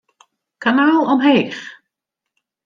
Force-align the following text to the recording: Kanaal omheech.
Kanaal 0.63 1.03
omheech. 1.13 1.61